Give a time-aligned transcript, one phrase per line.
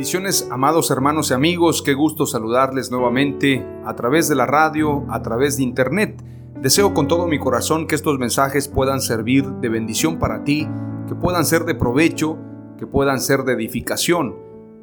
[0.00, 5.20] Bendiciones, amados hermanos y amigos, qué gusto saludarles nuevamente a través de la radio, a
[5.20, 6.24] través de internet.
[6.62, 10.66] Deseo con todo mi corazón que estos mensajes puedan servir de bendición para ti,
[11.06, 12.38] que puedan ser de provecho,
[12.78, 14.36] que puedan ser de edificación,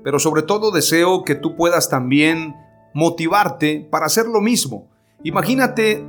[0.03, 2.55] pero sobre todo deseo que tú puedas también
[2.93, 4.87] motivarte para hacer lo mismo.
[5.23, 6.05] Imagínate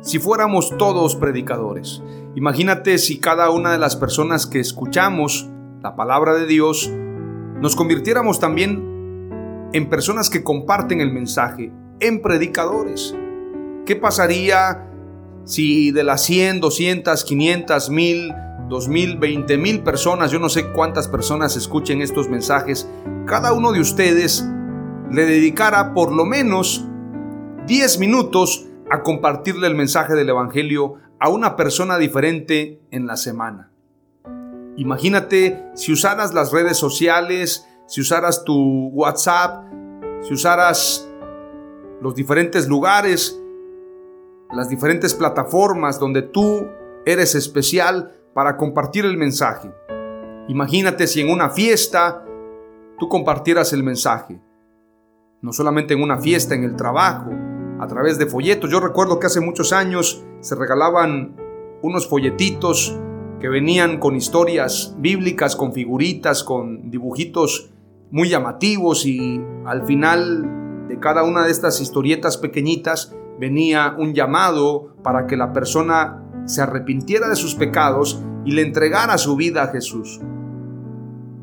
[0.00, 2.02] si fuéramos todos predicadores.
[2.34, 5.48] Imagínate si cada una de las personas que escuchamos
[5.82, 6.92] la palabra de Dios
[7.62, 13.14] nos convirtiéramos también en personas que comparten el mensaje, en predicadores.
[13.86, 14.90] ¿Qué pasaría
[15.44, 18.34] si de las 100, 200, 500, 1000,
[18.68, 22.88] 2000, 20 mil personas, yo no sé cuántas personas escuchen estos mensajes,
[23.26, 24.44] cada uno de ustedes
[25.12, 26.84] le dedicara por lo menos
[27.68, 33.71] 10 minutos a compartirle el mensaje del Evangelio a una persona diferente en la semana?
[34.76, 39.64] Imagínate si usaras las redes sociales, si usaras tu WhatsApp,
[40.22, 41.08] si usaras
[42.00, 43.38] los diferentes lugares,
[44.52, 46.66] las diferentes plataformas donde tú
[47.04, 49.70] eres especial para compartir el mensaje.
[50.48, 52.24] Imagínate si en una fiesta
[52.98, 54.40] tú compartieras el mensaje.
[55.42, 57.30] No solamente en una fiesta, en el trabajo,
[57.80, 58.70] a través de folletos.
[58.70, 61.36] Yo recuerdo que hace muchos años se regalaban
[61.82, 62.96] unos folletitos
[63.42, 67.70] que venían con historias bíblicas, con figuritas, con dibujitos
[68.12, 74.94] muy llamativos y al final de cada una de estas historietas pequeñitas venía un llamado
[75.02, 79.72] para que la persona se arrepintiera de sus pecados y le entregara su vida a
[79.72, 80.20] Jesús.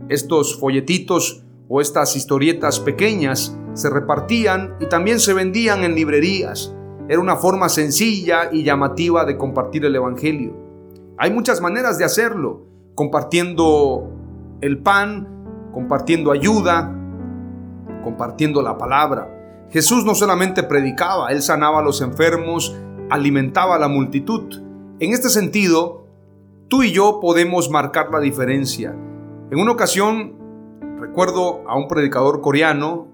[0.07, 6.73] Estos folletitos o estas historietas pequeñas se repartían y también se vendían en librerías.
[7.09, 10.58] Era una forma sencilla y llamativa de compartir el Evangelio.
[11.21, 12.61] Hay muchas maneras de hacerlo,
[12.95, 14.09] compartiendo
[14.61, 16.95] el pan, compartiendo ayuda,
[18.05, 19.67] compartiendo la palabra.
[19.69, 22.73] Jesús no solamente predicaba, él sanaba a los enfermos,
[23.09, 24.63] alimentaba a la multitud.
[25.01, 26.05] En este sentido,
[26.69, 28.95] tú y yo podemos marcar la diferencia.
[29.51, 30.37] En una ocasión,
[31.01, 33.09] recuerdo a un predicador coreano,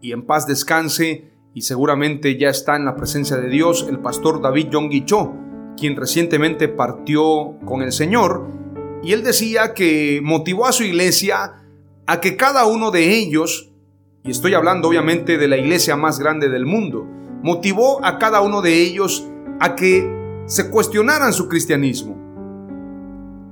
[0.00, 4.40] y en paz descanse, y seguramente ya está en la presencia de Dios, el pastor
[4.40, 5.47] David Yonggi Cho
[5.78, 8.46] quien recientemente partió con el Señor,
[9.02, 11.62] y él decía que motivó a su iglesia
[12.06, 13.70] a que cada uno de ellos,
[14.24, 17.06] y estoy hablando obviamente de la iglesia más grande del mundo,
[17.42, 19.26] motivó a cada uno de ellos
[19.60, 20.10] a que
[20.46, 22.16] se cuestionaran su cristianismo.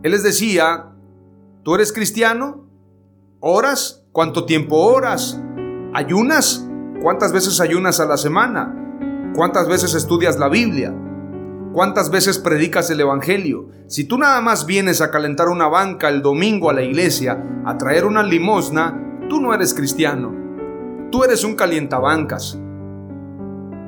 [0.03, 0.93] Él les decía,
[1.62, 2.66] ¿tú eres cristiano?
[3.41, 4.04] ¿Oras?
[4.12, 5.41] ¿Cuánto tiempo oras?
[5.94, 6.66] ¿Ayunas?
[7.03, 9.32] ¿Cuántas veces ayunas a la semana?
[9.34, 10.94] ¿Cuántas veces estudias la Biblia?
[11.76, 13.69] ¿Cuántas veces predicas el Evangelio?
[13.87, 17.76] Si tú nada más vienes a calentar una banca el domingo a la iglesia, a
[17.76, 20.32] traer una limosna, tú no eres cristiano.
[21.12, 22.58] Tú eres un calientabancas.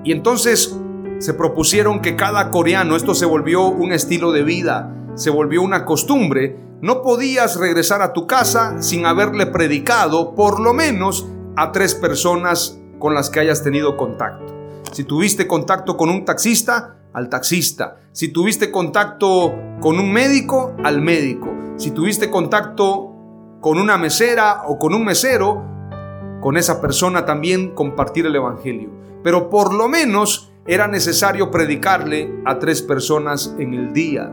[0.04, 0.78] Y entonces
[1.18, 5.86] se propusieron que cada coreano, esto se volvió un estilo de vida, se volvió una
[5.86, 11.26] costumbre, no podías regresar a tu casa sin haberle predicado por lo menos
[11.56, 14.54] a tres personas con las que hayas tenido contacto.
[14.92, 17.96] Si tuviste contacto con un taxista, al taxista.
[18.12, 21.48] Si tuviste contacto con un médico, al médico.
[21.76, 23.14] Si tuviste contacto
[23.60, 25.64] con una mesera o con un mesero,
[26.40, 28.90] con esa persona también compartir el Evangelio.
[29.22, 34.32] Pero por lo menos era necesario predicarle a tres personas en el día.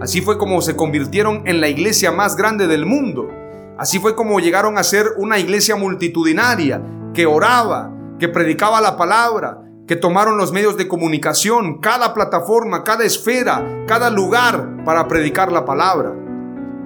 [0.00, 3.28] Así fue como se convirtieron en la iglesia más grande del mundo.
[3.76, 6.82] Así fue como llegaron a ser una iglesia multitudinaria
[7.14, 13.04] que oraba, que predicaba la palabra, que tomaron los medios de comunicación, cada plataforma, cada
[13.04, 16.14] esfera, cada lugar para predicar la palabra.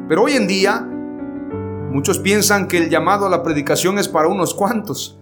[0.08, 0.88] Pero hoy en día,
[1.90, 5.18] muchos piensan que el llamado a la predicación es para unos cuantos,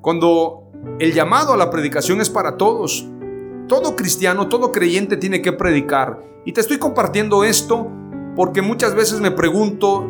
[0.00, 3.06] cuando el llamado a la predicación es para todos.
[3.68, 6.22] Todo cristiano, todo creyente tiene que predicar.
[6.46, 7.88] Y te estoy compartiendo esto
[8.34, 10.08] porque muchas veces me pregunto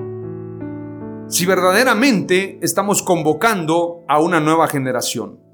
[1.26, 5.45] si verdaderamente estamos convocando a una nueva generación.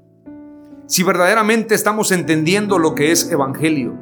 [0.93, 3.95] Si verdaderamente estamos entendiendo lo que es evangelio.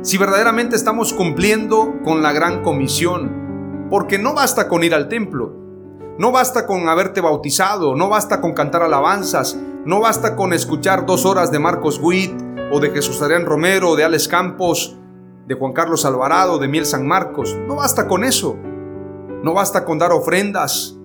[0.00, 3.86] Si verdaderamente estamos cumpliendo con la gran comisión.
[3.90, 5.54] Porque no basta con ir al templo.
[6.18, 7.94] No basta con haberte bautizado.
[7.96, 9.58] No basta con cantar alabanzas.
[9.84, 12.32] No basta con escuchar dos horas de Marcos Witt
[12.72, 14.96] o de Jesús Adrián Romero, de Alex Campos,
[15.46, 17.54] de Juan Carlos Alvarado, de Miel San Marcos.
[17.66, 18.56] No basta con eso.
[19.42, 20.96] No basta con dar ofrendas.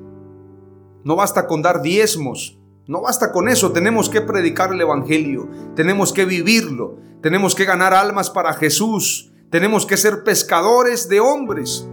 [1.04, 2.63] No basta con dar diezmos.
[2.88, 3.72] No basta con eso.
[3.72, 5.48] Tenemos que predicar el Evangelio.
[5.76, 6.98] Tenemos que vivirlo.
[7.22, 9.32] Tenemos que ganar almas para Jesús.
[9.50, 11.88] Tenemos que ser pescadores de hombres.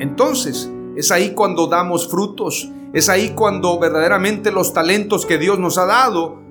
[0.00, 2.70] Entonces, es ahí cuando damos frutos.
[2.92, 6.48] Es ahí cuando verdaderamente los talentos que Dios nos ha dado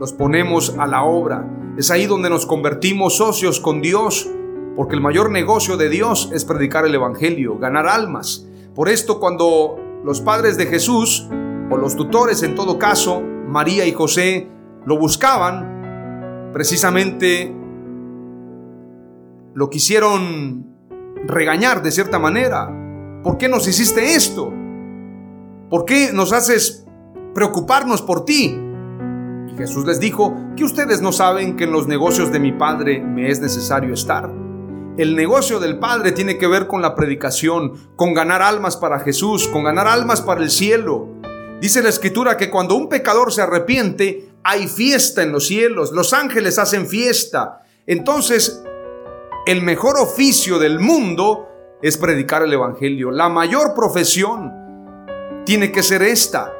[0.00, 1.46] los ponemos a la obra.
[1.76, 4.28] Es ahí donde nos convertimos socios con Dios,
[4.74, 8.46] porque el mayor negocio de Dios es predicar el Evangelio, ganar almas.
[8.74, 11.28] Por esto cuando los padres de Jesús,
[11.70, 14.50] o los tutores en todo caso, María y José,
[14.84, 17.54] lo buscaban, precisamente
[19.54, 20.66] lo quisieron
[21.26, 23.20] regañar de cierta manera.
[23.22, 24.52] ¿Por qué nos hiciste esto?
[25.68, 26.86] ¿Por qué nos haces
[27.34, 28.58] preocuparnos por ti?
[29.56, 33.30] Jesús les dijo que ustedes no saben que en los negocios de mi Padre me
[33.30, 34.32] es necesario estar.
[34.96, 39.48] El negocio del Padre tiene que ver con la predicación, con ganar almas para Jesús,
[39.48, 41.19] con ganar almas para el cielo.
[41.60, 46.14] Dice la escritura que cuando un pecador se arrepiente, hay fiesta en los cielos, los
[46.14, 47.62] ángeles hacen fiesta.
[47.86, 48.62] Entonces,
[49.46, 51.48] el mejor oficio del mundo
[51.82, 53.10] es predicar el Evangelio.
[53.10, 54.52] La mayor profesión
[55.44, 56.52] tiene que ser esta,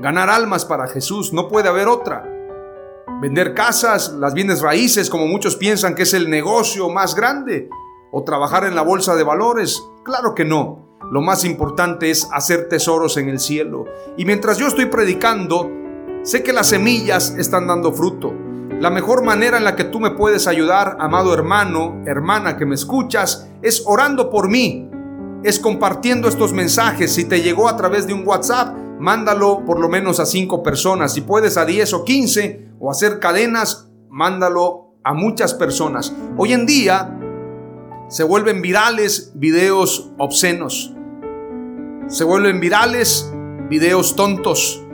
[0.00, 2.24] ganar almas para Jesús, no puede haber otra.
[3.20, 7.68] Vender casas, las bienes raíces, como muchos piensan que es el negocio más grande.
[8.10, 9.80] O trabajar en la bolsa de valores.
[10.04, 10.89] Claro que no.
[11.08, 13.86] Lo más importante es hacer tesoros en el cielo.
[14.16, 15.70] Y mientras yo estoy predicando,
[16.22, 18.32] sé que las semillas están dando fruto.
[18.80, 22.74] La mejor manera en la que tú me puedes ayudar, amado hermano, hermana que me
[22.74, 24.90] escuchas, es orando por mí.
[25.42, 27.14] Es compartiendo estos mensajes.
[27.14, 31.14] Si te llegó a través de un WhatsApp, mándalo por lo menos a cinco personas.
[31.14, 36.14] Si puedes a 10 o 15 o hacer cadenas, mándalo a muchas personas.
[36.36, 37.16] Hoy en día
[38.10, 40.92] se vuelven virales videos obscenos.
[42.08, 43.32] Se vuelven virales
[43.68, 44.84] videos tontos.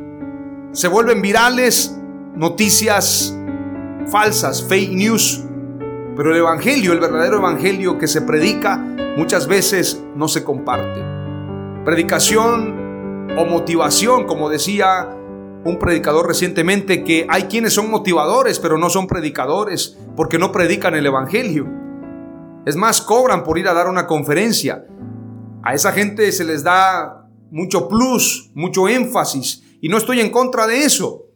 [0.72, 1.98] Se vuelven virales
[2.34, 3.34] noticias
[4.08, 5.42] falsas, fake news.
[6.14, 8.76] Pero el Evangelio, el verdadero Evangelio que se predica,
[9.16, 11.02] muchas veces no se comparte.
[11.86, 15.08] Predicación o motivación, como decía
[15.64, 20.94] un predicador recientemente, que hay quienes son motivadores, pero no son predicadores, porque no predican
[20.94, 21.85] el Evangelio.
[22.66, 24.84] Es más, cobran por ir a dar una conferencia.
[25.62, 30.66] A esa gente se les da mucho plus, mucho énfasis, y no estoy en contra
[30.66, 31.26] de eso.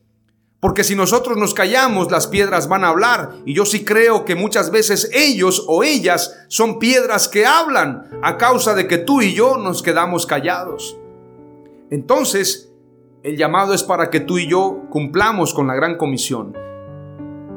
[0.59, 3.37] Porque si nosotros nos callamos, las piedras van a hablar.
[3.47, 8.37] Y yo sí creo que muchas veces ellos o ellas son piedras que hablan a
[8.37, 10.99] causa de que tú y yo nos quedamos callados.
[11.91, 12.73] Entonces,
[13.23, 16.55] el llamado es para que tú y yo cumplamos con la gran comisión.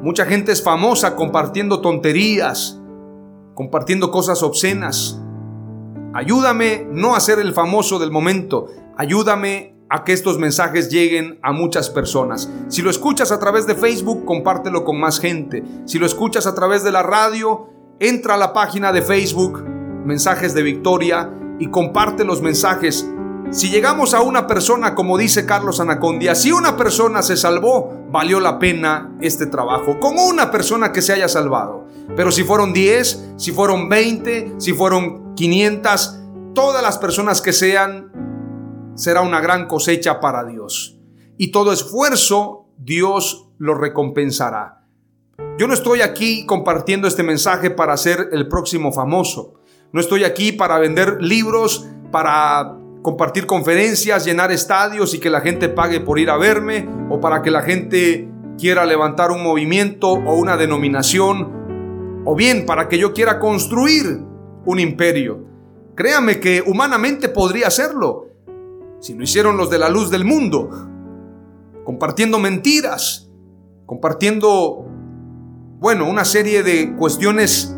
[0.00, 2.80] Mucha gente es famosa compartiendo tonterías,
[3.54, 5.20] compartiendo cosas obscenas.
[6.12, 11.52] Ayúdame no a ser el famoso del momento, ayúdame a que estos mensajes lleguen a
[11.52, 12.50] muchas personas.
[12.68, 15.62] Si lo escuchas a través de Facebook, compártelo con más gente.
[15.84, 17.68] Si lo escuchas a través de la radio,
[18.00, 19.62] entra a la página de Facebook,
[20.04, 23.06] Mensajes de Victoria, y comparte los mensajes
[23.50, 28.40] si llegamos a una persona, como dice Carlos Anacondia, si una persona se salvó, valió
[28.40, 30.00] la pena este trabajo.
[30.00, 31.83] Con una persona que se haya salvado.
[32.16, 36.20] Pero si fueron 10, si fueron 20, si fueron 500,
[36.54, 38.12] todas las personas que sean,
[38.94, 40.98] será una gran cosecha para Dios.
[41.36, 44.84] Y todo esfuerzo, Dios lo recompensará.
[45.58, 49.54] Yo no estoy aquí compartiendo este mensaje para ser el próximo famoso.
[49.92, 55.68] No estoy aquí para vender libros, para compartir conferencias, llenar estadios y que la gente
[55.68, 60.34] pague por ir a verme o para que la gente quiera levantar un movimiento o
[60.34, 61.63] una denominación
[62.24, 64.20] o bien para que yo quiera construir
[64.64, 65.44] un imperio.
[65.94, 68.28] Créame que humanamente podría hacerlo.
[69.00, 70.70] Si lo hicieron los de la luz del mundo,
[71.84, 73.30] compartiendo mentiras,
[73.86, 74.86] compartiendo,
[75.78, 77.76] bueno, una serie de cuestiones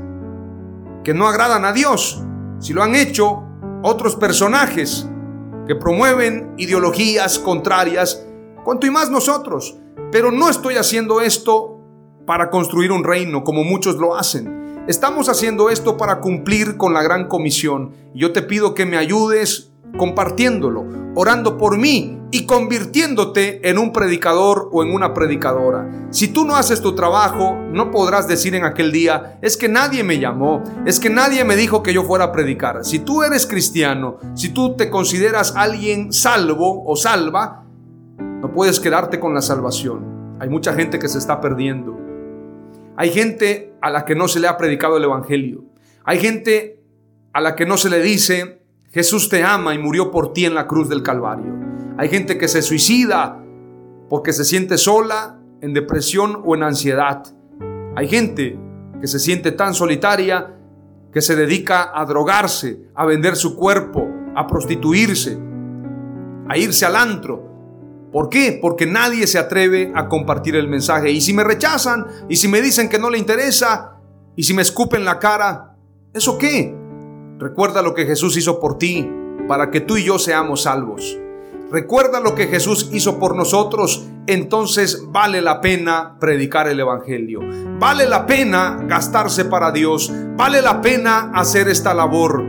[1.03, 2.23] que no agradan a Dios.
[2.61, 3.43] Si lo han hecho
[3.83, 5.09] otros personajes
[5.67, 8.25] que promueven ideologías contrarias,
[8.65, 9.77] cuanto y más nosotros.
[10.13, 11.76] Pero no estoy haciendo esto
[12.27, 14.85] para construir un reino como muchos lo hacen.
[14.89, 17.93] Estamos haciendo esto para cumplir con la gran comisión.
[18.15, 24.69] Yo te pido que me ayudes compartiéndolo, orando por mí y convirtiéndote en un predicador
[24.73, 26.09] o en una predicadora.
[26.11, 30.05] Si tú no haces tu trabajo, no podrás decir en aquel día, es que nadie
[30.05, 32.85] me llamó, es que nadie me dijo que yo fuera a predicar.
[32.85, 37.65] Si tú eres cristiano, si tú te consideras alguien salvo o salva,
[38.19, 40.37] no puedes quedarte con la salvación.
[40.39, 42.06] Hay mucha gente que se está perdiendo.
[42.97, 45.65] Hay gente a la que no se le ha predicado el Evangelio.
[46.05, 46.83] Hay gente
[47.33, 50.55] a la que no se le dice, Jesús te ama y murió por ti en
[50.55, 51.53] la cruz del Calvario.
[51.99, 53.43] Hay gente que se suicida
[54.09, 57.23] porque se siente sola, en depresión o en ansiedad.
[57.97, 58.59] Hay gente
[59.01, 60.55] que se siente tan solitaria
[61.13, 65.39] que se dedica a drogarse, a vender su cuerpo, a prostituirse,
[66.49, 67.56] a irse al antro.
[68.17, 68.59] ¿Por qué?
[68.63, 71.11] Porque nadie se atreve a compartir el mensaje.
[71.11, 73.99] Y si me rechazan, y si me dicen que no le interesa,
[74.35, 75.77] y si me escupen la cara,
[76.15, 76.75] ¿eso qué?
[77.37, 79.07] Recuerda lo que Jesús hizo por ti
[79.47, 81.19] para que tú y yo seamos salvos.
[81.71, 87.41] Recuerda lo que Jesús hizo por nosotros, entonces vale la pena predicar el Evangelio.
[87.79, 90.11] Vale la pena gastarse para Dios.
[90.39, 92.43] Vale la pena hacer esta labor.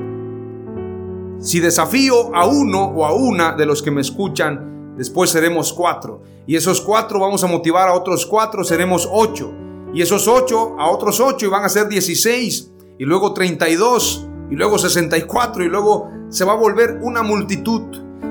[1.42, 6.22] Si desafío a uno o a una de los que me escuchan, después seremos cuatro.
[6.46, 9.54] Y esos cuatro vamos a motivar a otros cuatro, seremos ocho.
[9.94, 12.72] Y esos ocho a otros ocho y van a ser dieciséis.
[12.98, 17.24] Y luego treinta y dos y luego 64 y luego se va a volver una
[17.24, 17.82] multitud.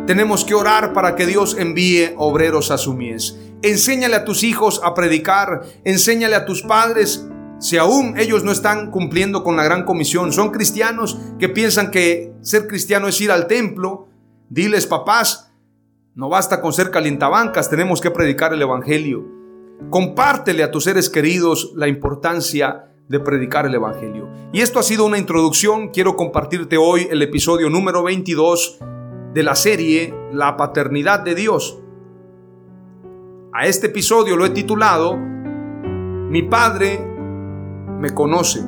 [0.06, 3.38] Tenemos que orar para que Dios envíe obreros a su mies.
[3.62, 7.26] Enséñale a tus hijos a predicar, enséñale a tus padres
[7.58, 12.32] si aún ellos no están cumpliendo con la gran comisión, son cristianos que piensan que
[12.42, 14.08] ser cristiano es ir al templo,
[14.50, 15.45] diles papás,
[16.16, 19.22] no basta con ser calientabancas, tenemos que predicar el Evangelio.
[19.90, 24.26] Compártele a tus seres queridos la importancia de predicar el Evangelio.
[24.50, 25.88] Y esto ha sido una introducción.
[25.88, 28.78] Quiero compartirte hoy el episodio número 22
[29.34, 31.82] de la serie La paternidad de Dios.
[33.52, 36.98] A este episodio lo he titulado Mi Padre
[38.00, 38.64] me conoce.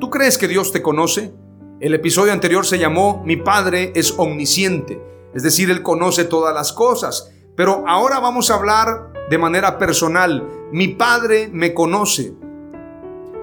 [0.00, 1.34] ¿Tú crees que Dios te conoce?
[1.80, 4.98] El episodio anterior se llamó Mi Padre es omnisciente,
[5.34, 7.30] es decir, Él conoce todas las cosas.
[7.56, 10.48] Pero ahora vamos a hablar de manera personal.
[10.72, 12.34] Mi Padre me conoce.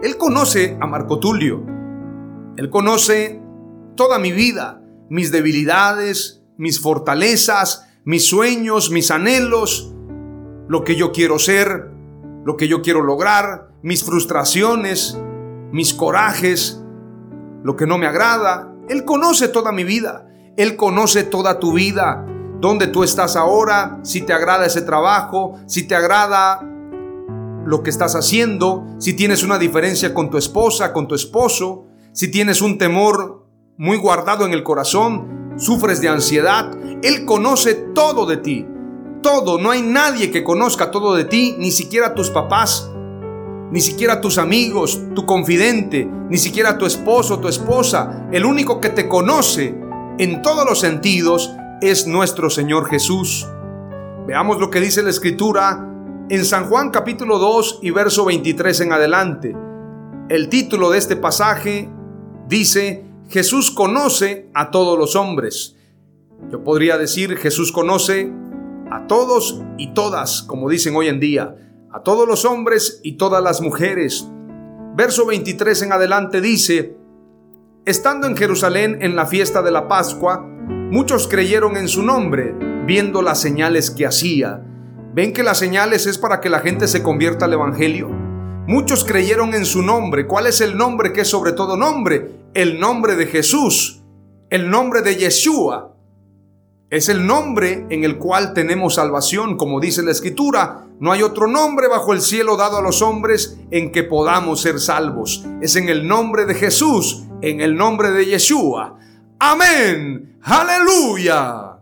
[0.02, 1.64] Él conoce a Marco Tulio.
[2.58, 3.42] Él conoce
[3.96, 9.94] toda mi vida, mis debilidades, mis fortalezas, mis sueños, mis anhelos,
[10.68, 11.92] lo que yo quiero ser,
[12.46, 15.20] lo que yo quiero lograr, mis frustraciones,
[15.72, 16.82] mis corajes,
[17.64, 18.74] lo que no me agrada.
[18.88, 20.25] Él conoce toda mi vida.
[20.58, 22.26] Él conoce toda tu vida.
[22.62, 26.62] Dónde tú estás ahora, si te agrada ese trabajo, si te agrada
[27.66, 32.32] lo que estás haciendo, si tienes una diferencia con tu esposa, con tu esposo, si
[32.32, 33.46] tienes un temor
[33.78, 36.72] muy guardado en el corazón, sufres de ansiedad,
[37.04, 38.66] Él conoce todo de ti.
[39.22, 42.90] Todo, no hay nadie que conozca todo de ti, ni siquiera tus papás,
[43.72, 48.28] ni siquiera tus amigos, tu confidente, ni siquiera tu esposo, tu esposa.
[48.32, 49.76] El único que te conoce
[50.18, 53.48] en todos los sentidos es nuestro Señor Jesús.
[54.26, 55.92] Veamos lo que dice la Escritura
[56.30, 59.56] en San Juan capítulo 2 y verso 23 en adelante.
[60.30, 61.90] El título de este pasaje
[62.48, 65.76] dice, Jesús conoce a todos los hombres.
[66.50, 68.32] Yo podría decir, Jesús conoce
[68.90, 71.58] a todos y todas, como dicen hoy en día,
[71.92, 74.28] a todos los hombres y todas las mujeres.
[74.96, 76.96] Verso 23 en adelante dice,
[77.86, 82.56] Estando en Jerusalén en la fiesta de la Pascua, muchos creyeron en su nombre,
[82.88, 84.66] viendo las señales que hacía.
[85.14, 88.10] ¿Ven que las señales es para que la gente se convierta al Evangelio?
[88.68, 90.26] Muchos creyeron en su nombre.
[90.26, 92.32] ¿Cuál es el nombre que es sobre todo nombre?
[92.56, 94.02] El nombre de Jesús,
[94.50, 95.96] el nombre de Yeshua.
[96.90, 100.88] Es el nombre en el cual tenemos salvación, como dice la Escritura.
[101.00, 104.80] No hay otro nombre bajo el cielo dado a los hombres en que podamos ser
[104.80, 105.46] salvos.
[105.62, 108.98] Es en el nombre de Jesús, en el nombre de Yeshua.
[109.38, 110.40] Amén.
[110.42, 111.80] Aleluya.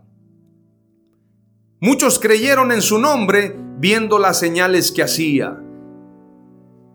[1.80, 5.58] Muchos creyeron en su nombre viendo las señales que hacía.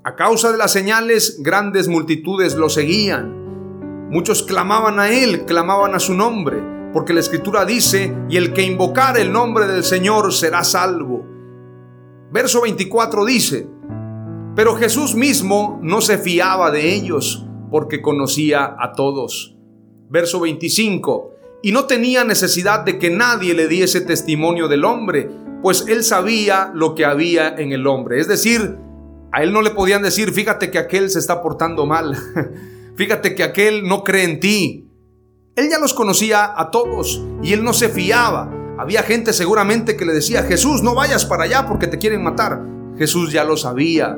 [0.04, 4.08] A causa de las señales, grandes multitudes lo seguían.
[4.12, 6.62] Muchos clamaban a Él, clamaban a su nombre,
[6.94, 11.26] porque la Escritura dice, y el que invocar el nombre del Señor será salvo.
[12.32, 13.68] Verso 24 dice,
[14.56, 19.56] pero Jesús mismo no se fiaba de ellos, porque conocía a todos.
[20.10, 25.30] Verso 25, y no tenía necesidad de que nadie le diese testimonio del hombre,
[25.62, 28.20] pues él sabía lo que había en el hombre.
[28.20, 28.78] Es decir,
[29.32, 32.18] a él no le podían decir, fíjate que aquel se está portando mal,
[32.96, 34.86] fíjate que aquel no cree en ti.
[35.56, 38.50] Él ya los conocía a todos y él no se fiaba.
[38.78, 42.64] Había gente seguramente que le decía, Jesús, no vayas para allá porque te quieren matar.
[42.98, 44.18] Jesús ya lo sabía.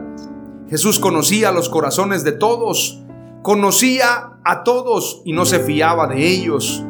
[0.69, 3.00] Jesús conocía los corazones de todos,
[3.41, 6.83] conocía a todos y no se fiaba de ellos.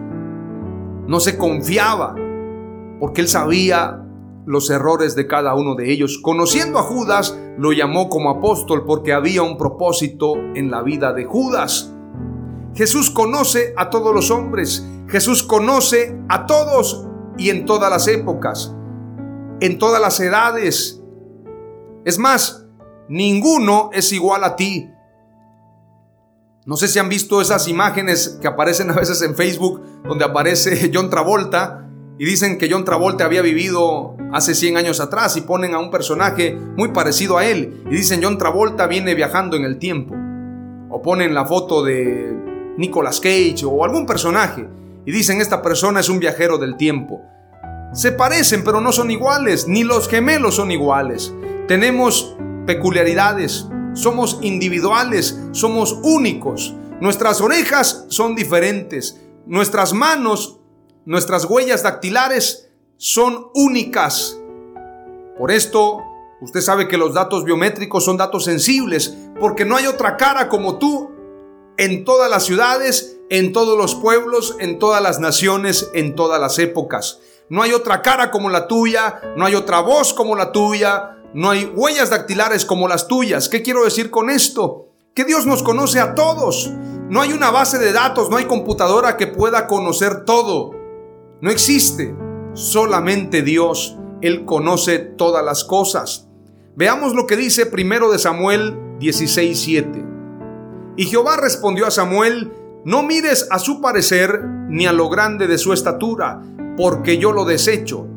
[1.08, 2.16] No se confiaba
[3.00, 4.06] porque él sabía
[4.46, 6.20] los errores de cada uno de ellos.
[6.22, 11.26] Conociendo a Judas, lo llamó como apóstol porque había un propósito en la vida de
[11.26, 11.94] Judas.
[12.74, 17.06] Jesús conoce a todos los hombres, Jesús conoce a todos
[17.38, 18.74] y en todas las épocas,
[19.60, 21.04] en todas las edades.
[22.06, 22.66] Es más,
[23.10, 24.90] ninguno es igual a ti.
[26.64, 30.92] No sé si han visto esas imágenes que aparecen a veces en Facebook donde aparece
[30.94, 31.88] John Travolta
[32.20, 35.90] y dicen que John Travolta había vivido hace 100 años atrás y ponen a un
[35.90, 40.14] personaje muy parecido a él y dicen John Travolta viene viajando en el tiempo.
[40.92, 42.32] O ponen la foto de
[42.78, 44.70] Nicolas Cage o algún personaje
[45.04, 47.24] y dicen esta persona es un viajero del tiempo.
[47.92, 51.34] Se parecen pero no son iguales, ni los gemelos son iguales.
[51.68, 52.38] Tenemos
[52.68, 56.74] peculiaridades, somos individuales, somos únicos.
[57.00, 60.62] Nuestras orejas son diferentes, nuestras manos
[61.06, 64.38] Nuestras huellas dactilares son únicas.
[65.36, 66.00] Por esto,
[66.42, 70.78] usted sabe que los datos biométricos son datos sensibles, porque no hay otra cara como
[70.78, 71.10] tú
[71.78, 76.60] en todas las ciudades, en todos los pueblos, en todas las naciones, en todas las
[76.60, 77.20] épocas.
[77.50, 81.50] No hay otra cara como la tuya, no hay otra voz como la tuya, no
[81.50, 83.48] hay huellas dactilares como las tuyas.
[83.48, 84.90] ¿Qué quiero decir con esto?
[85.14, 86.72] Que Dios nos conoce a todos.
[87.10, 90.72] No hay una base de datos, no hay computadora que pueda conocer todo.
[91.42, 92.16] No existe.
[92.54, 93.98] Solamente Dios.
[94.22, 96.28] Él conoce todas las cosas.
[96.76, 100.06] Veamos lo que dice primero de Samuel 16:7.
[100.98, 102.52] Y Jehová respondió a Samuel,
[102.84, 106.42] no mires a su parecer ni a lo grande de su estatura,
[106.78, 108.08] porque yo lo desecho.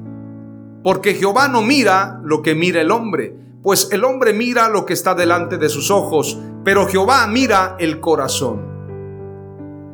[0.84, 4.92] Porque Jehová no mira lo que mira el hombre, pues el hombre mira lo que
[4.92, 8.60] está delante de sus ojos, pero Jehová mira el corazón.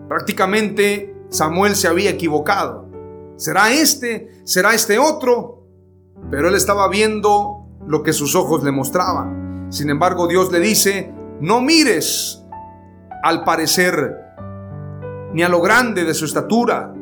[0.09, 2.88] Prácticamente Samuel se había equivocado.
[3.37, 4.42] ¿Será este?
[4.42, 5.68] ¿Será este otro?
[6.29, 9.68] Pero él estaba viendo lo que sus ojos le mostraban.
[9.70, 12.44] Sin embargo, Dios le dice, no mires
[13.22, 14.16] al parecer
[15.33, 16.92] ni a lo grande de su estatura,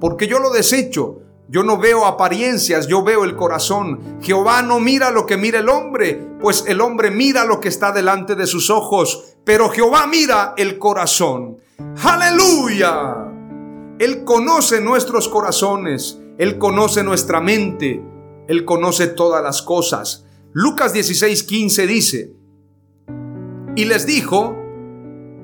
[0.00, 1.20] porque yo lo desecho.
[1.48, 4.18] Yo no veo apariencias, yo veo el corazón.
[4.20, 7.92] Jehová no mira lo que mira el hombre, pues el hombre mira lo que está
[7.92, 11.58] delante de sus ojos, pero Jehová mira el corazón.
[12.02, 13.32] Aleluya.
[13.98, 18.02] Él conoce nuestros corazones, Él conoce nuestra mente,
[18.48, 20.26] Él conoce todas las cosas.
[20.52, 22.36] Lucas 16:15 dice,
[23.76, 24.56] y les dijo,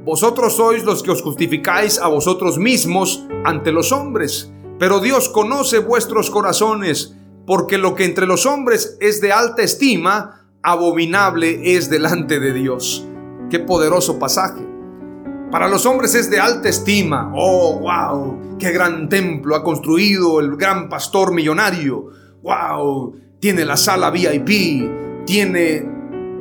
[0.04, 4.51] vosotros sois los que os justificáis a vosotros mismos ante los hombres,
[4.82, 7.14] pero Dios conoce vuestros corazones,
[7.46, 13.06] porque lo que entre los hombres es de alta estima, abominable es delante de Dios.
[13.48, 14.66] Qué poderoso pasaje.
[15.52, 17.30] Para los hombres es de alta estima.
[17.32, 22.08] Oh, wow, qué gran templo ha construido el gran pastor millonario.
[22.42, 25.88] Wow, tiene la sala VIP, tiene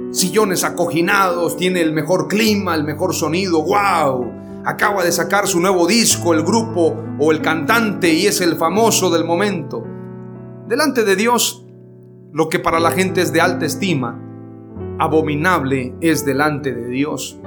[0.10, 3.62] sillones acoginados, tiene el mejor clima, el mejor sonido.
[3.62, 4.32] Wow,
[4.66, 9.10] acaba de sacar su nuevo disco, el grupo o el cantante y es el famoso
[9.10, 9.84] del momento.
[10.68, 11.66] Delante de Dios,
[12.32, 14.20] lo que para la gente es de alta estima,
[15.00, 17.40] abominable es delante de Dios.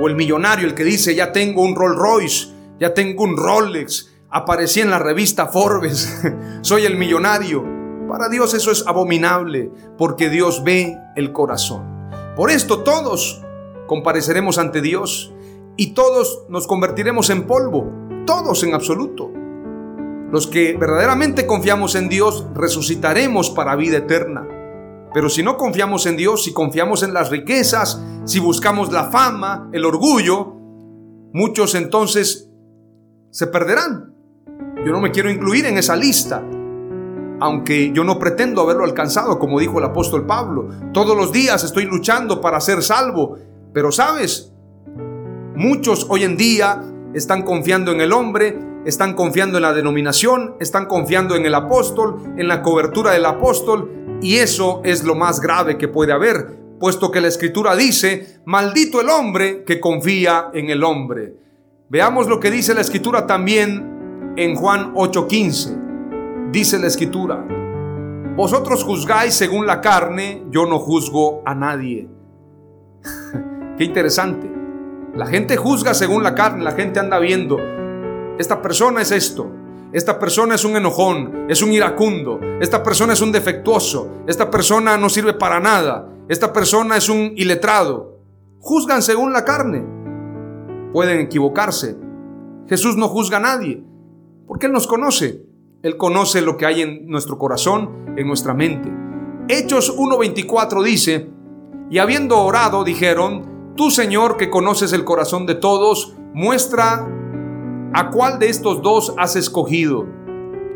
[0.00, 4.12] O el millonario, el que dice, ya tengo un Rolls Royce, ya tengo un Rolex,
[4.30, 6.22] aparecí en la revista Forbes,
[6.62, 7.64] soy el millonario.
[8.08, 12.10] Para Dios eso es abominable, porque Dios ve el corazón.
[12.36, 13.42] Por esto todos
[13.86, 15.32] compareceremos ante Dios
[15.76, 17.90] y todos nos convertiremos en polvo,
[18.26, 19.30] todos en absoluto.
[20.30, 24.48] Los que verdaderamente confiamos en Dios resucitaremos para vida eterna.
[25.12, 29.68] Pero si no confiamos en Dios, si confiamos en las riquezas, si buscamos la fama,
[29.72, 30.54] el orgullo,
[31.32, 32.50] muchos entonces
[33.30, 34.14] se perderán.
[34.84, 36.42] Yo no me quiero incluir en esa lista,
[37.40, 40.68] aunque yo no pretendo haberlo alcanzado, como dijo el apóstol Pablo.
[40.92, 43.38] Todos los días estoy luchando para ser salvo,
[43.72, 44.53] pero sabes,
[45.54, 46.82] muchos hoy en día
[47.14, 52.34] están confiando en el hombre, están confiando en la denominación, están confiando en el apóstol,
[52.36, 57.10] en la cobertura del apóstol, y eso es lo más grave que puede haber, puesto
[57.10, 61.36] que la escritura dice, maldito el hombre que confía en el hombre.
[61.88, 66.50] Veamos lo que dice la escritura también en Juan 8:15.
[66.50, 67.44] Dice la escritura,
[68.36, 72.08] vosotros juzgáis según la carne, yo no juzgo a nadie.
[73.78, 74.53] Qué interesante.
[75.16, 77.58] La gente juzga según la carne, la gente anda viendo,
[78.36, 79.48] esta persona es esto,
[79.92, 84.96] esta persona es un enojón, es un iracundo, esta persona es un defectuoso, esta persona
[84.96, 88.18] no sirve para nada, esta persona es un iletrado.
[88.58, 89.84] Juzgan según la carne.
[90.92, 91.96] Pueden equivocarse.
[92.66, 93.84] Jesús no juzga a nadie,
[94.48, 95.44] porque Él nos conoce.
[95.82, 98.90] Él conoce lo que hay en nuestro corazón, en nuestra mente.
[99.46, 101.30] Hechos 1.24 dice,
[101.88, 107.08] y habiendo orado, dijeron, Tú Señor que conoces el corazón de todos, muestra
[107.92, 110.06] a cuál de estos dos has escogido.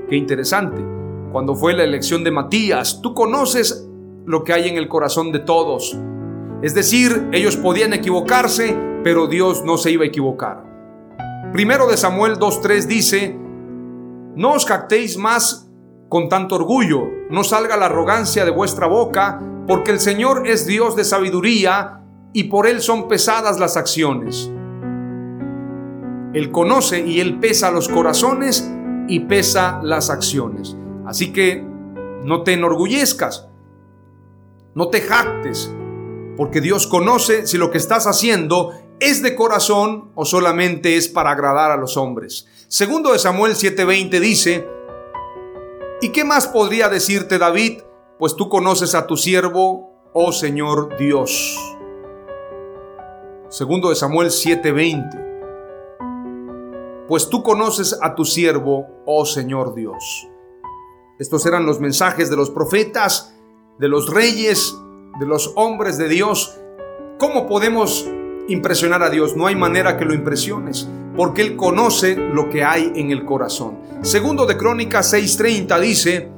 [0.09, 0.85] Qué interesante.
[1.31, 3.89] Cuando fue la elección de Matías, tú conoces
[4.27, 5.97] lo que hay en el corazón de todos.
[6.61, 10.65] Es decir, ellos podían equivocarse, pero Dios no se iba a equivocar.
[11.53, 13.39] Primero de Samuel 2.3 dice,
[14.35, 15.71] no os jactéis más
[16.09, 20.97] con tanto orgullo, no salga la arrogancia de vuestra boca, porque el Señor es Dios
[20.97, 21.99] de sabiduría
[22.33, 24.51] y por Él son pesadas las acciones.
[26.35, 28.71] Él conoce y Él pesa los corazones
[29.09, 30.77] y pesa las acciones.
[31.07, 31.64] Así que
[32.25, 33.49] no te enorgullezcas,
[34.75, 35.75] no te jactes,
[36.37, 41.31] porque Dios conoce si lo que estás haciendo es de corazón o solamente es para
[41.31, 42.47] agradar a los hombres.
[42.69, 44.69] Segundo de Samuel 7:20 dice,
[46.01, 47.83] ¿y qué más podría decirte David?
[48.19, 51.78] Pues tú conoces a tu siervo, oh Señor Dios.
[53.49, 55.29] Segundo de Samuel 7:20
[57.09, 60.29] pues tú conoces a tu siervo, oh Señor Dios.
[61.19, 63.35] Estos eran los mensajes de los profetas,
[63.79, 64.77] de los reyes,
[65.19, 66.61] de los hombres de Dios.
[67.19, 68.07] ¿Cómo podemos
[68.49, 69.37] impresionar a Dios?
[69.37, 73.79] No hay manera que lo impresiones, porque Él conoce lo que hay en el corazón.
[74.03, 76.31] Segundo de Crónicas 6:30 dice,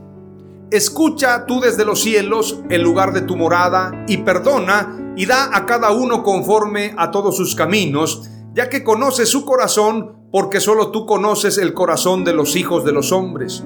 [0.70, 5.66] Escucha tú desde los cielos el lugar de tu morada y perdona y da a
[5.66, 11.06] cada uno conforme a todos sus caminos, ya que conoce su corazón porque solo tú
[11.06, 13.64] conoces el corazón de los hijos de los hombres.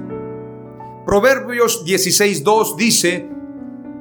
[1.05, 3.29] Proverbios 16.2 dice,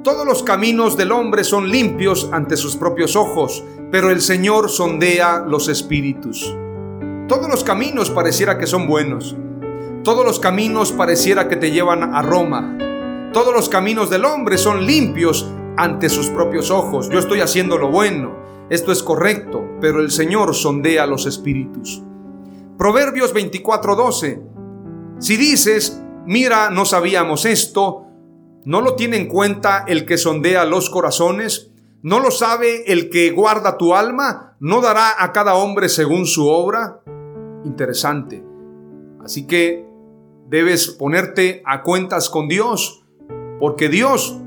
[0.02, 5.44] Todos los caminos del hombre son limpios ante sus propios ojos, pero el Señor sondea
[5.46, 6.56] los espíritus.
[7.28, 9.36] Todos los caminos pareciera que son buenos.
[10.06, 12.78] Todos los caminos pareciera que te llevan a Roma.
[13.34, 17.10] Todos los caminos del hombre son limpios ante sus propios ojos.
[17.10, 18.38] Yo estoy haciendo lo bueno.
[18.70, 22.04] Esto es correcto, pero el Señor sondea los espíritus.
[22.78, 24.40] Proverbios 24:12.
[25.18, 28.06] Si dices, mira, no sabíamos esto,
[28.66, 31.72] ¿no lo tiene en cuenta el que sondea los corazones?
[32.04, 34.58] ¿No lo sabe el que guarda tu alma?
[34.60, 37.02] ¿No dará a cada hombre según su obra?
[37.66, 38.44] Interesante.
[39.24, 39.88] Así que
[40.50, 43.03] debes ponerte a cuentas con Dios,
[43.64, 44.38] porque Dios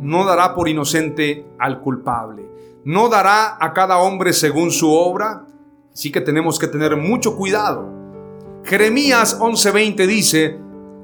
[0.00, 2.50] no dará por inocente al culpable.
[2.82, 5.46] No dará a cada hombre según su obra,
[5.92, 7.88] Así que tenemos que tener mucho cuidado.
[8.64, 10.58] Jeremías 11:20 dice,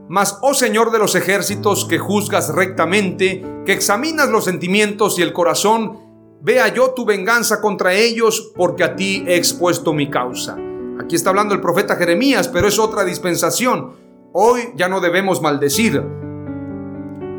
[0.08, 5.32] Mas, oh Señor de los ejércitos, que juzgas rectamente, que examinas los sentimientos y el
[5.32, 6.00] corazón,
[6.42, 10.56] vea yo tu venganza contra ellos, porque a ti he expuesto mi causa.
[11.00, 13.92] Aquí está hablando el profeta Jeremías, pero es otra dispensación.
[14.32, 16.19] Hoy ya no debemos maldecir.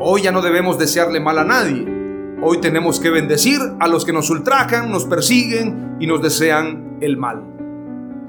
[0.04, 1.86] Hoy ya no debemos desearle mal a nadie.
[2.42, 7.16] Hoy tenemos que bendecir a los que nos ultrajan, nos persiguen y nos desean el
[7.16, 7.44] mal.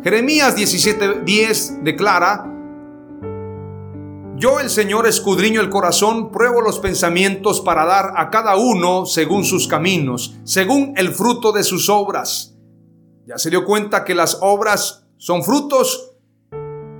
[0.03, 2.45] Jeremías 17:10 declara,
[4.35, 9.43] Yo el Señor escudriño el corazón, pruebo los pensamientos para dar a cada uno según
[9.43, 12.55] sus caminos, según el fruto de sus obras.
[13.25, 16.11] Ya se dio cuenta que las obras son frutos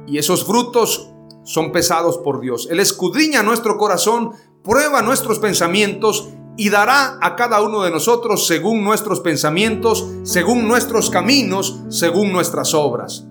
[0.08, 2.68] y esos frutos son pesados por Dios.
[2.72, 4.32] Él escudriña nuestro corazón,
[4.64, 11.10] prueba nuestros pensamientos y dará a cada uno de nosotros según nuestros pensamientos, según nuestros
[11.10, 13.28] caminos, según nuestras obras.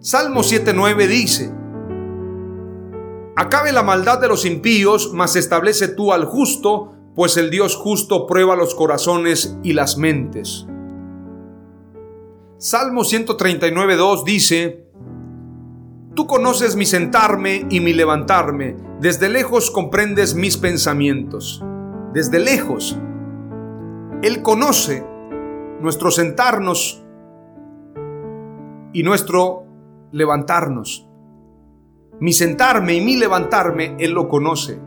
[0.00, 1.52] Salmo 7.9 dice,
[3.36, 8.26] Acabe la maldad de los impíos, mas establece tú al justo, pues el Dios justo
[8.26, 10.66] prueba los corazones y las mentes.
[12.58, 14.89] Salmo 139.2 dice,
[16.20, 21.64] Tú conoces mi sentarme y mi levantarme, desde lejos comprendes mis pensamientos
[22.12, 22.98] desde lejos.
[24.20, 25.02] Él conoce
[25.80, 27.02] nuestro sentarnos
[28.92, 29.64] y nuestro
[30.12, 31.08] levantarnos.
[32.20, 34.78] Mi sentarme y mi levantarme, Él lo conoce.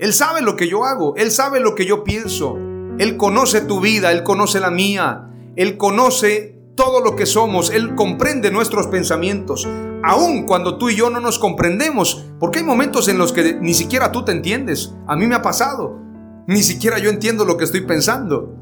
[0.00, 2.58] Él sabe lo que yo hago, Él sabe lo que yo pienso.
[2.98, 7.94] Él conoce tu vida, Él conoce la mía, Él conoce todo lo que somos, Él
[7.94, 9.66] comprende nuestros pensamientos,
[10.02, 13.74] aun cuando tú y yo no nos comprendemos, porque hay momentos en los que ni
[13.74, 14.94] siquiera tú te entiendes.
[15.06, 15.98] A mí me ha pasado,
[16.46, 18.54] ni siquiera yo entiendo lo que estoy pensando,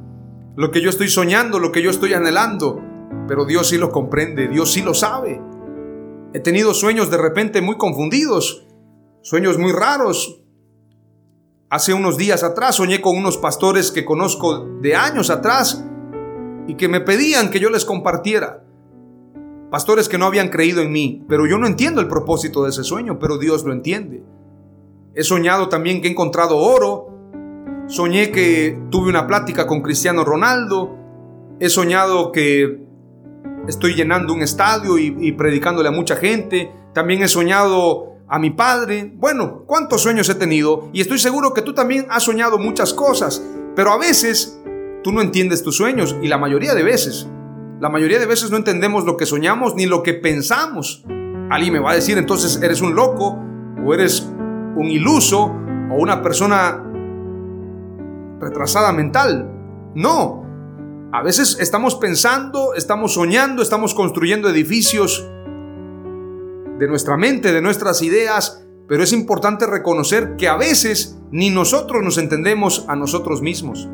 [0.57, 2.81] lo que yo estoy soñando, lo que yo estoy anhelando,
[3.27, 5.41] pero Dios sí lo comprende, Dios sí lo sabe.
[6.33, 8.67] He tenido sueños de repente muy confundidos,
[9.23, 10.43] sueños muy raros.
[11.71, 15.85] Hace unos días atrás soñé con unos pastores que conozco de años atrás
[16.67, 18.65] y que me pedían que yo les compartiera.
[19.71, 22.83] Pastores que no habían creído en mí, pero yo no entiendo el propósito de ese
[22.83, 24.25] sueño, pero Dios lo entiende.
[25.15, 27.09] He soñado también que he encontrado oro.
[27.87, 30.97] Soñé que tuve una plática con Cristiano Ronaldo.
[31.61, 32.85] He soñado que
[33.69, 36.73] estoy llenando un estadio y, predicándole a mucha gente.
[36.93, 39.13] También he soñado a mi padre.
[39.17, 43.45] Bueno, cuántos sueños he tenido y estoy seguro que tú también has soñado muchas cosas,
[43.77, 44.61] pero a veces
[45.03, 47.29] tú no entiendes tus sueños y la mayoría de veces,
[47.81, 51.03] la mayoría de veces no entendemos lo que soñamos ni lo que pensamos.
[51.51, 53.39] Alguien me va a decir entonces eres un loco
[53.85, 54.31] o eres
[54.77, 55.47] un iluso
[55.91, 56.85] o una persona
[58.39, 59.51] retrasada mental.
[59.95, 60.45] No,
[61.11, 65.27] a veces estamos pensando, estamos soñando, estamos construyendo edificios
[66.79, 72.03] de nuestra mente, de nuestras ideas, pero es importante reconocer que a veces ni nosotros
[72.03, 73.89] nos entendemos a nosotros mismos.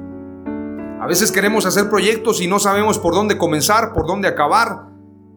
[1.06, 4.88] A veces queremos hacer proyectos y no sabemos por dónde comenzar, por dónde acabar,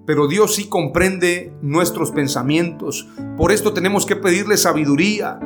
[0.08, 3.08] pero Dios sí comprende nuestros pensamientos.
[3.38, 5.40] Por esto tenemos que pedirle sabiduría.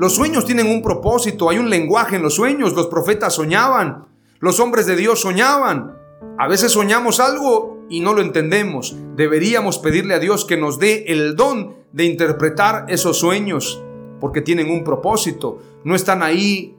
[0.00, 4.08] Los sueños tienen un propósito, hay un lenguaje en los sueños, los profetas soñaban,
[4.40, 5.96] los hombres de Dios soñaban.
[6.40, 8.96] A veces soñamos algo y no lo entendemos.
[9.14, 13.80] Deberíamos pedirle a Dios que nos dé el don de interpretar esos sueños,
[14.18, 15.60] porque tienen un propósito.
[15.84, 16.76] No están ahí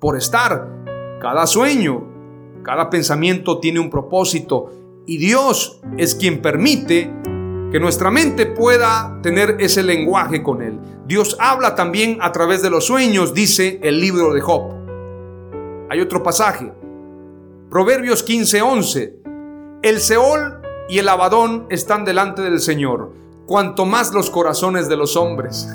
[0.00, 0.81] por estar.
[1.22, 2.02] Cada sueño,
[2.64, 4.70] cada pensamiento tiene un propósito
[5.06, 7.14] y Dios es quien permite
[7.70, 10.80] que nuestra mente pueda tener ese lenguaje con Él.
[11.06, 14.74] Dios habla también a través de los sueños, dice el libro de Job.
[15.90, 16.72] Hay otro pasaje.
[17.70, 19.22] Proverbios 15:11.
[19.82, 23.12] El Seol y el Abadón están delante del Señor,
[23.46, 25.68] cuanto más los corazones de los hombres.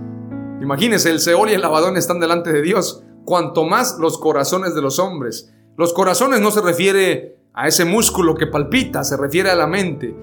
[0.62, 4.82] Imagínense, el Seol y el Abadón están delante de Dios, cuanto más los corazones de
[4.82, 5.52] los hombres.
[5.76, 10.14] Los corazones no se refiere a ese músculo que palpita, se refiere a la mente.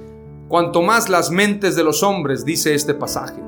[0.47, 3.41] Cuanto más las mentes de los hombres, dice este pasaje.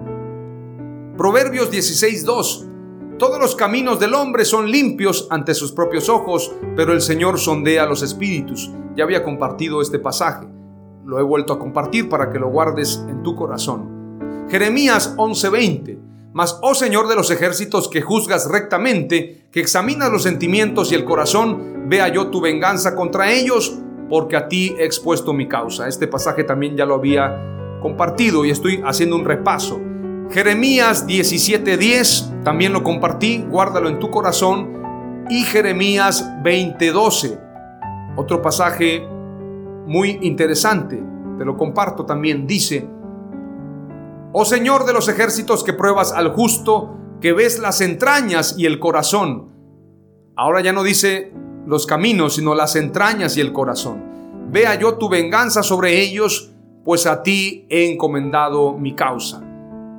[1.17, 2.65] Proverbios 16:2.
[3.19, 7.85] Todos los caminos del hombre son limpios ante sus propios ojos, pero el Señor sondea
[7.85, 8.71] los espíritus.
[8.95, 10.47] Ya había compartido este pasaje.
[11.05, 14.47] Lo he vuelto a compartir para que lo guardes en tu corazón.
[14.49, 16.12] Jeremías 11:20.
[16.33, 21.05] Mas, oh Señor de los ejércitos, que juzgas rectamente, que examinas los sentimientos y el
[21.05, 23.77] corazón, vea yo tu venganza contra ellos,
[24.09, 25.87] porque a ti he expuesto mi causa.
[25.87, 29.79] Este pasaje también ya lo había compartido y estoy haciendo un repaso.
[30.31, 34.81] Jeremías 17:10, también lo compartí, guárdalo en tu corazón.
[35.29, 37.39] Y Jeremías 20:12,
[38.15, 39.05] otro pasaje
[39.85, 41.03] muy interesante,
[41.37, 42.87] te lo comparto también, dice,
[44.35, 48.79] Oh Señor de los ejércitos que pruebas al justo, que ves las entrañas y el
[48.79, 49.51] corazón.
[50.35, 51.31] Ahora ya no dice
[51.67, 54.49] los caminos, sino las entrañas y el corazón.
[54.49, 56.51] Vea yo tu venganza sobre ellos,
[56.83, 59.43] pues a ti he encomendado mi causa.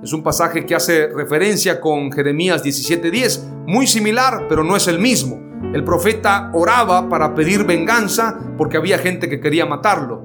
[0.02, 4.98] Es un pasaje que hace referencia con Jeremías 17:10, muy similar, pero no es el
[4.98, 5.40] mismo.
[5.72, 10.24] El profeta oraba para pedir venganza porque había gente que quería matarlo.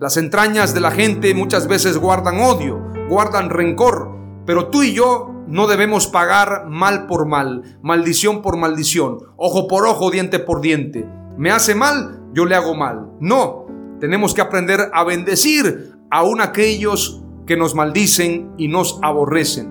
[0.00, 4.10] Las entrañas de la gente muchas veces guardan odio, guardan rencor,
[4.46, 9.86] pero tú y yo no debemos pagar mal por mal, maldición por maldición, ojo por
[9.86, 11.06] ojo, diente por diente.
[11.36, 13.10] Me hace mal, yo le hago mal.
[13.20, 13.66] No,
[14.00, 19.70] tenemos que aprender a bendecir aún aquellos que nos maldicen y nos aborrecen.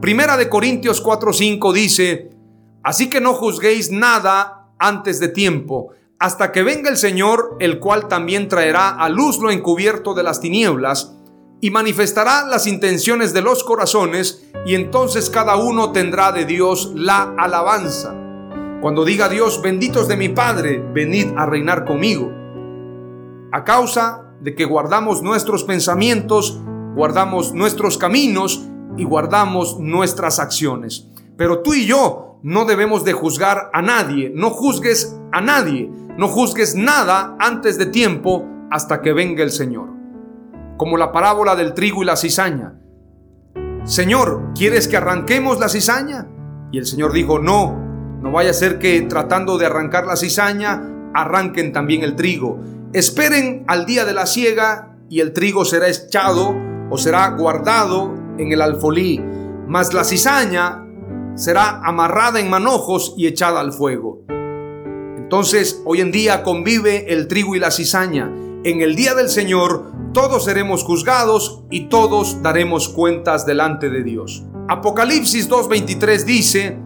[0.00, 2.30] Primera de Corintios 4:5 dice,
[2.82, 8.08] Así que no juzguéis nada antes de tiempo, hasta que venga el Señor, el cual
[8.08, 11.14] también traerá a luz lo encubierto de las tinieblas,
[11.60, 17.34] y manifestará las intenciones de los corazones, y entonces cada uno tendrá de Dios la
[17.36, 18.14] alabanza.
[18.80, 22.32] Cuando diga Dios, benditos de mi Padre, venid a reinar conmigo.
[23.52, 26.60] A causa de que guardamos nuestros pensamientos
[26.98, 31.06] guardamos nuestros caminos y guardamos nuestras acciones.
[31.36, 36.26] Pero tú y yo no debemos de juzgar a nadie, no juzgues a nadie, no
[36.26, 39.96] juzgues nada antes de tiempo hasta que venga el Señor.
[40.76, 42.74] como la parábola del trigo y la cizaña.
[43.82, 46.28] Señor, ¿quieres que arranquemos la cizaña?
[46.70, 47.74] Y el Señor dijo, no,
[48.22, 52.60] no vaya a ser que tratando de arrancar la cizaña, arranquen también el trigo.
[52.92, 56.54] Esperen al día de la siega y el trigo será echado
[56.90, 59.20] o será guardado en el alfolí,
[59.66, 60.86] mas la cizaña
[61.34, 64.22] será amarrada en manojos y echada al fuego.
[65.28, 68.32] Entonces, hoy en día convive el trigo y la cizaña.
[68.64, 74.42] En el día del Señor, todos seremos juzgados y todos daremos cuentas delante de Dios.
[74.68, 76.78] Apocalipsis 2.23 dice,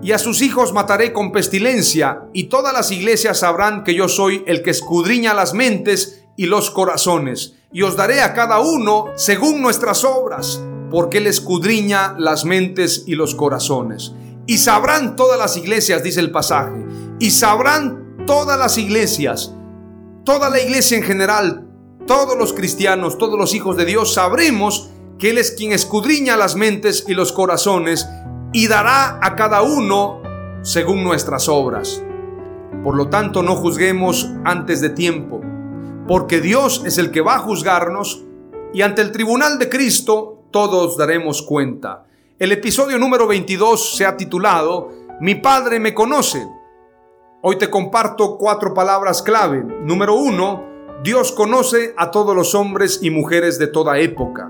[0.00, 4.44] y a sus hijos mataré con pestilencia, y todas las iglesias sabrán que yo soy
[4.46, 9.60] el que escudriña las mentes y los corazones, y os daré a cada uno según
[9.60, 14.12] nuestras obras, porque él escudriña las mentes y los corazones.
[14.46, 16.84] Y sabrán todas las iglesias, dice el pasaje,
[17.22, 19.54] y sabrán todas las iglesias,
[20.24, 21.68] toda la iglesia en general,
[22.04, 26.56] todos los cristianos, todos los hijos de Dios, sabremos que Él es quien escudriña las
[26.56, 28.08] mentes y los corazones
[28.52, 30.20] y dará a cada uno
[30.62, 32.02] según nuestras obras.
[32.82, 35.42] Por lo tanto, no juzguemos antes de tiempo,
[36.08, 38.24] porque Dios es el que va a juzgarnos
[38.74, 42.04] y ante el tribunal de Cristo todos daremos cuenta.
[42.36, 46.44] El episodio número 22 se ha titulado Mi Padre me conoce.
[47.44, 49.64] Hoy te comparto cuatro palabras clave.
[49.64, 50.64] Número uno,
[51.02, 54.48] Dios conoce a todos los hombres y mujeres de toda época.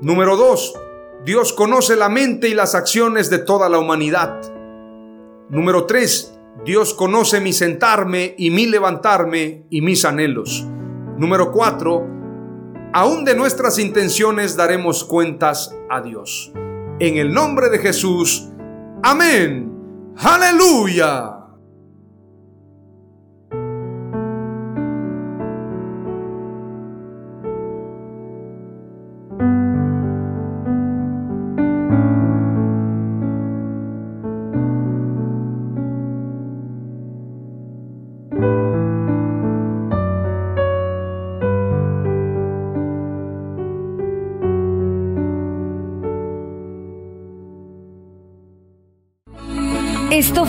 [0.00, 0.72] Número dos,
[1.26, 4.40] Dios conoce la mente y las acciones de toda la humanidad.
[5.50, 10.66] Número tres, Dios conoce mi sentarme y mi levantarme y mis anhelos.
[11.18, 12.06] Número cuatro,
[12.94, 16.54] aún de nuestras intenciones daremos cuentas a Dios.
[17.00, 18.48] En el nombre de Jesús.
[19.02, 20.14] Amén.
[20.16, 21.37] Aleluya.